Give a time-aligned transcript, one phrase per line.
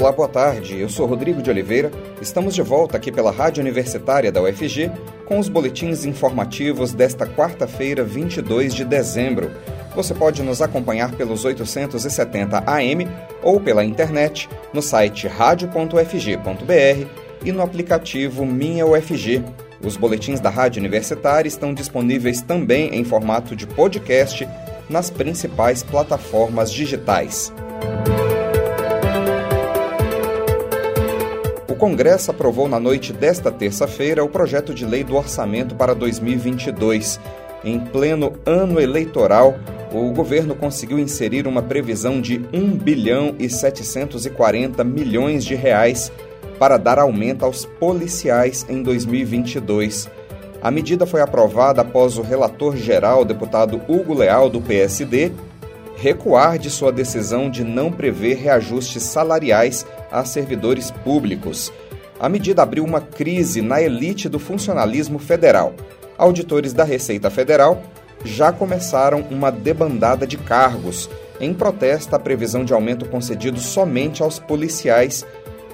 [0.00, 0.78] Olá, boa tarde.
[0.78, 1.90] Eu sou Rodrigo de Oliveira.
[2.22, 4.92] Estamos de volta aqui pela Rádio Universitária da UFG
[5.26, 9.50] com os boletins informativos desta quarta-feira, 22 de dezembro.
[9.96, 13.08] Você pode nos acompanhar pelos 870 AM
[13.42, 17.08] ou pela internet no site radio.ufg.br
[17.44, 19.42] e no aplicativo Minha UFG.
[19.84, 24.48] Os boletins da Rádio Universitária estão disponíveis também em formato de podcast
[24.88, 27.52] nas principais plataformas digitais.
[31.78, 37.20] Congresso aprovou na noite desta terça-feira o projeto de lei do orçamento para 2022.
[37.62, 39.56] Em pleno ano eleitoral,
[39.92, 46.10] o governo conseguiu inserir uma previsão de 1 bilhão e 740 milhões de reais
[46.58, 50.10] para dar aumento aos policiais em 2022.
[50.60, 55.30] A medida foi aprovada após o relator geral, deputado Hugo Leal, do PSD,
[55.98, 61.72] recuar de sua decisão de não prever reajustes salariais a servidores públicos.
[62.20, 65.74] A medida abriu uma crise na elite do funcionalismo federal.
[66.16, 67.82] Auditores da Receita Federal
[68.24, 74.38] já começaram uma debandada de cargos, em protesto à previsão de aumento concedido somente aos
[74.38, 75.26] policiais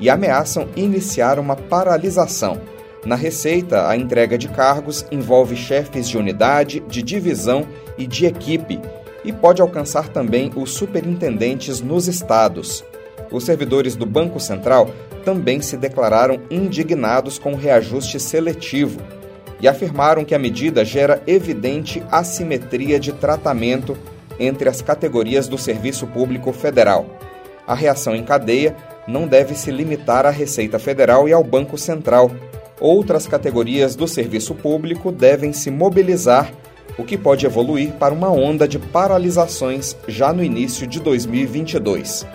[0.00, 2.58] e ameaçam iniciar uma paralisação.
[3.04, 7.66] Na Receita, a entrega de cargos envolve chefes de unidade, de divisão
[7.98, 8.80] e de equipe
[9.26, 12.82] e pode alcançar também os superintendentes nos estados.
[13.30, 14.88] Os servidores do Banco Central
[15.24, 19.00] também se declararam indignados com o reajuste seletivo
[19.60, 23.98] e afirmaram que a medida gera evidente assimetria de tratamento
[24.38, 27.06] entre as categorias do Serviço Público Federal.
[27.66, 28.76] A reação em cadeia
[29.08, 32.30] não deve se limitar à Receita Federal e ao Banco Central.
[32.78, 36.52] Outras categorias do serviço público devem se mobilizar,
[36.98, 42.26] o que pode evoluir para uma onda de paralisações já no início de 2022.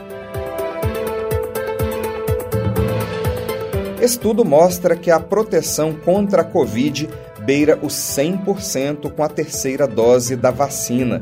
[4.01, 7.07] Estudo mostra que a proteção contra a Covid
[7.39, 11.21] beira os 100% com a terceira dose da vacina.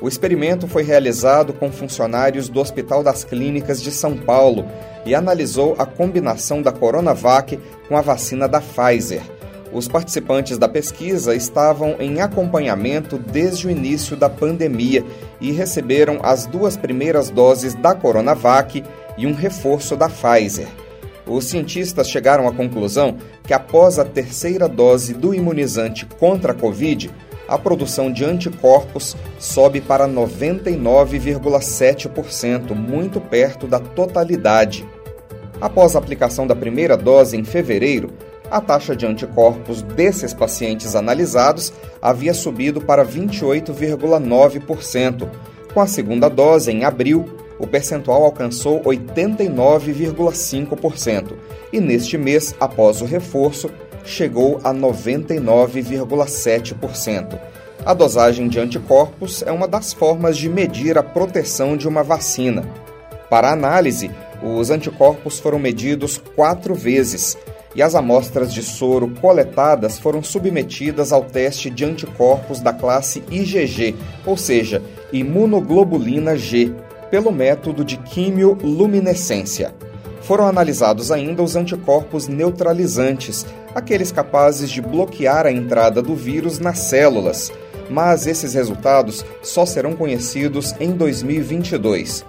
[0.00, 4.66] O experimento foi realizado com funcionários do Hospital das Clínicas de São Paulo
[5.04, 9.37] e analisou a combinação da Coronavac com a vacina da Pfizer.
[9.72, 15.04] Os participantes da pesquisa estavam em acompanhamento desde o início da pandemia
[15.40, 18.82] e receberam as duas primeiras doses da Coronavac
[19.16, 20.68] e um reforço da Pfizer
[21.28, 27.10] os cientistas chegaram à conclusão que após a terceira dose do imunizante contra a Covid,
[27.46, 34.86] a produção de anticorpos sobe para 99,7%, muito perto da totalidade.
[35.60, 38.12] Após a aplicação da primeira dose em fevereiro,
[38.50, 45.28] a taxa de anticorpos desses pacientes analisados havia subido para 28,9%.
[45.72, 47.24] Com a segunda dose, em abril,
[47.58, 51.32] o percentual alcançou 89,5%
[51.72, 53.70] e neste mês, após o reforço,
[54.04, 57.38] chegou a 99,7%.
[57.84, 62.64] A dosagem de anticorpos é uma das formas de medir a proteção de uma vacina.
[63.30, 64.10] Para análise,
[64.42, 67.36] os anticorpos foram medidos quatro vezes
[67.78, 73.94] e as amostras de soro coletadas foram submetidas ao teste de anticorpos da classe IgG,
[74.26, 76.74] ou seja, imunoglobulina G,
[77.08, 79.72] pelo método de quimioluminescência.
[80.22, 86.80] Foram analisados ainda os anticorpos neutralizantes, aqueles capazes de bloquear a entrada do vírus nas
[86.80, 87.52] células,
[87.88, 92.24] mas esses resultados só serão conhecidos em 2022.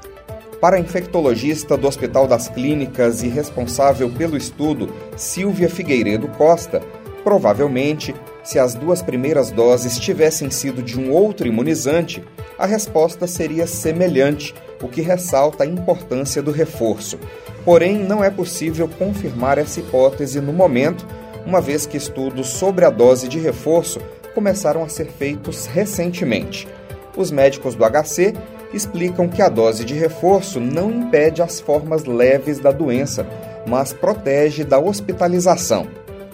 [0.62, 6.82] Para a infectologista do Hospital das Clínicas e responsável pelo estudo, Silvia Figueiredo Costa,
[7.24, 12.22] provavelmente, se as duas primeiras doses tivessem sido de um outro imunizante,
[12.58, 14.54] a resposta seria semelhante
[14.84, 17.18] o que ressalta a importância do reforço.
[17.64, 21.08] Porém, não é possível confirmar essa hipótese no momento,
[21.46, 24.02] uma vez que estudos sobre a dose de reforço
[24.36, 26.68] começaram a ser feitos recentemente.
[27.16, 28.34] Os médicos do HC
[28.74, 33.26] explicam que a dose de reforço não impede as formas leves da doença,
[33.68, 35.88] mas protege da hospitalização.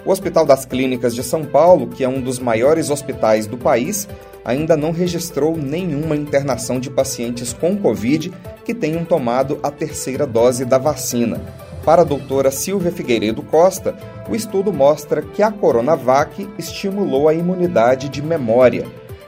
[0.06, 4.08] O Hospital das Clínicas de São Paulo, que é um dos maiores hospitais do país,
[4.44, 8.32] ainda não registrou nenhuma internação de pacientes com Covid
[8.64, 11.42] que tenham tomado a terceira dose da vacina.
[11.84, 13.96] Para a doutora Silvia Figueiredo Costa,
[14.30, 18.86] o estudo mostra que a Coronavac estimulou a imunidade de memória.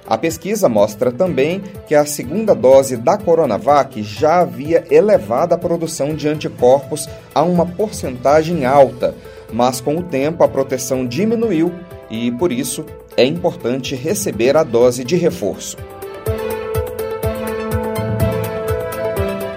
[0.08, 6.16] A pesquisa mostra também que a segunda dose da Coronavac já havia elevado a produção
[6.16, 9.14] de anticorpos a uma porcentagem alta,
[9.52, 11.74] mas com o tempo a proteção diminuiu
[12.10, 12.86] e, por isso,
[13.18, 15.76] é importante receber a dose de reforço.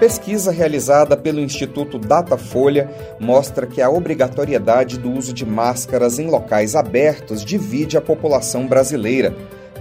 [0.01, 2.89] Pesquisa realizada pelo Instituto Datafolha
[3.19, 9.33] mostra que a obrigatoriedade do uso de máscaras em locais abertos divide a população brasileira.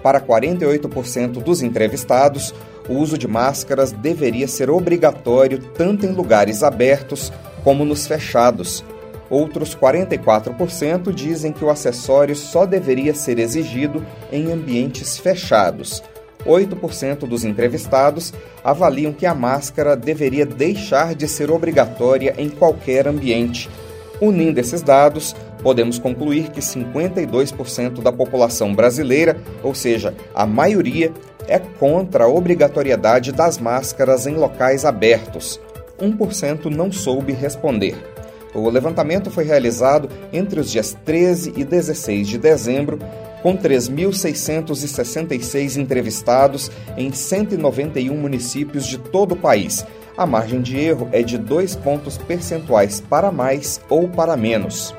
[0.03, 2.55] Para 48% dos entrevistados,
[2.89, 7.33] o uso de máscaras deveria ser obrigatório tanto em lugares abertos
[7.63, 8.85] como nos fechados.
[9.29, 16.03] Outros 44% dizem que o acessório só deveria ser exigido em ambientes fechados.
[16.45, 18.33] 8% dos entrevistados
[18.65, 23.69] avaliam que a máscara deveria deixar de ser obrigatória em qualquer ambiente.
[24.21, 31.13] Unindo esses dados, podemos concluir que 52% da população brasileira, ou seja, a maioria,
[31.47, 35.61] é contra a obrigatoriedade das máscaras em locais abertos.
[36.01, 37.97] 1% não soube responder.
[38.55, 42.99] O levantamento foi realizado entre os dias 13 e 16 de dezembro
[43.43, 49.87] com 3.666 entrevistados em 191 municípios de todo o país.
[50.17, 54.93] A margem de erro é de dois pontos percentuais para mais ou para menos.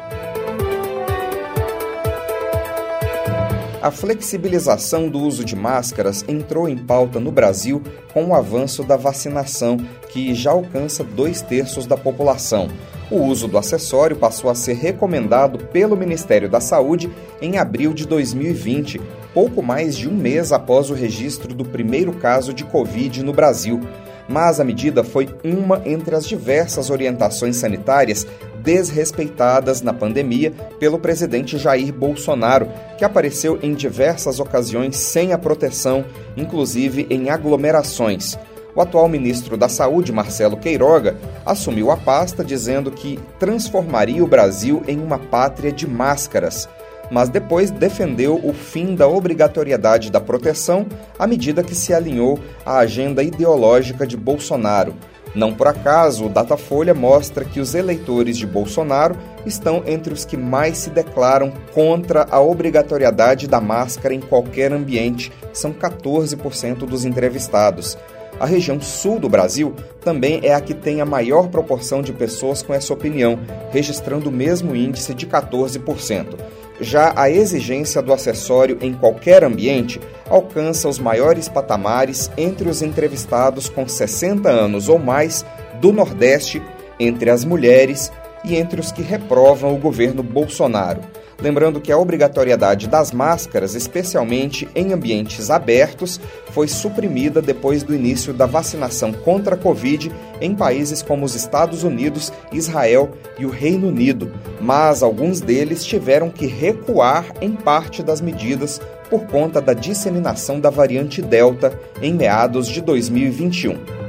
[3.82, 7.82] A flexibilização do uso de máscaras entrou em pauta no Brasil
[8.14, 9.78] com o avanço da vacinação,
[10.10, 12.70] que já alcança dois terços da população.
[13.10, 17.12] O uso do acessório passou a ser recomendado pelo Ministério da Saúde
[17.42, 19.02] em abril de 2020,
[19.34, 23.82] pouco mais de um mês após o registro do primeiro caso de Covid no Brasil.
[24.30, 28.28] Mas a medida foi uma entre as diversas orientações sanitárias
[28.62, 36.06] desrespeitadas na pandemia pelo presidente Jair Bolsonaro, que apareceu em diversas ocasiões sem a proteção,
[36.38, 38.38] inclusive em aglomerações.
[38.74, 44.82] O atual ministro da Saúde, Marcelo Queiroga, assumiu a pasta dizendo que transformaria o Brasil
[44.88, 46.70] em uma pátria de máscaras,
[47.12, 50.86] mas depois defendeu o fim da obrigatoriedade da proteção
[51.20, 54.96] à medida que se alinhou à agenda ideológica de Bolsonaro.
[55.34, 60.36] Não por acaso, o Datafolha mostra que os eleitores de Bolsonaro estão entre os que
[60.36, 65.32] mais se declaram contra a obrigatoriedade da máscara em qualquer ambiente.
[65.54, 67.98] São 14% dos entrevistados.
[68.40, 69.74] A região sul do Brasil
[70.04, 73.40] também é a que tem a maior proporção de pessoas com essa opinião,
[73.72, 76.38] registrando o mesmo índice de 14%.
[76.82, 83.70] Já a exigência do acessório em qualquer ambiente alcança os maiores patamares entre os entrevistados
[83.70, 85.46] com 60 anos ou mais
[85.80, 86.60] do Nordeste,
[87.00, 88.12] entre as mulheres
[88.44, 91.02] e entre os que reprovam o governo Bolsonaro.
[91.42, 96.20] Lembrando que a obrigatoriedade das máscaras, especialmente em ambientes abertos,
[96.52, 101.84] foi suprimida depois do início da vacinação contra a Covid em países como os Estados
[101.84, 108.22] Unidos, Israel e o Reino Unido, mas alguns deles tiveram que recuar em parte das
[108.22, 108.80] medidas
[109.10, 114.01] por conta da disseminação da variante Delta em meados de 2021.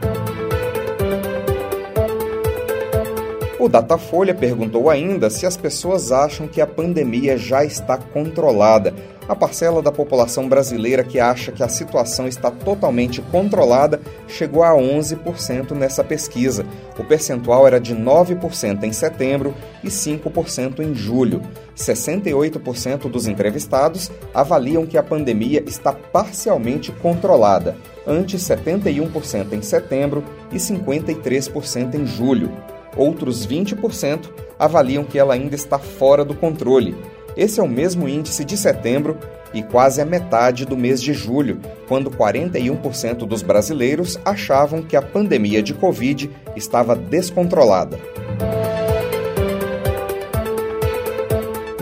[3.62, 8.92] O Datafolha perguntou ainda se as pessoas acham que a pandemia já está controlada.
[9.28, 14.72] A parcela da população brasileira que acha que a situação está totalmente controlada chegou a
[14.72, 16.66] 11% nessa pesquisa.
[16.98, 19.54] O percentual era de 9% em setembro
[19.84, 21.40] e 5% em julho.
[21.76, 30.56] 68% dos entrevistados avaliam que a pandemia está parcialmente controlada, antes 71% em setembro e
[30.56, 32.50] 53% em julho.
[32.96, 36.94] Outros 20% avaliam que ela ainda está fora do controle.
[37.36, 39.18] Esse é o mesmo índice de setembro
[39.54, 45.02] e quase a metade do mês de julho, quando 41% dos brasileiros achavam que a
[45.02, 47.98] pandemia de Covid estava descontrolada.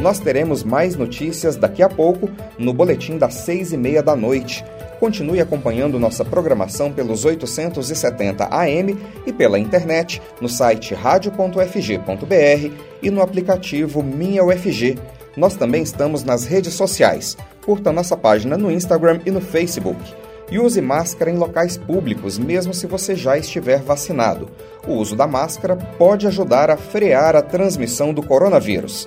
[0.00, 4.64] Nós teremos mais notícias daqui a pouco no boletim das seis e meia da noite.
[4.98, 13.20] Continue acompanhando nossa programação pelos 870 AM e pela internet no site radio.fg.br e no
[13.20, 14.98] aplicativo Minha UFG.
[15.36, 17.36] Nós também estamos nas redes sociais.
[17.64, 20.00] Curta nossa página no Instagram e no Facebook.
[20.50, 24.48] E use máscara em locais públicos, mesmo se você já estiver vacinado.
[24.88, 29.06] O uso da máscara pode ajudar a frear a transmissão do coronavírus.